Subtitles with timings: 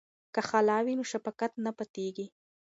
[0.33, 2.25] که خاله وي نو شفقت نه پاتیږي.